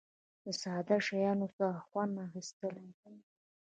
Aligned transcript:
د 0.43 0.45
ساده 0.61 0.97
شیانو 1.07 1.47
څخه 1.57 1.79
خوند 1.87 2.13
اخیستل. 2.27 2.75